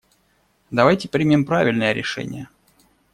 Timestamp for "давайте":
0.71-1.07